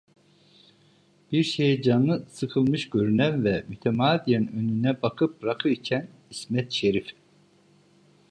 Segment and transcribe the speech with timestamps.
[1.31, 7.15] Bir şeye canı sıkılmış görünen ve mütemadiyen önüne bakıp rakı içen İsmet Şerif: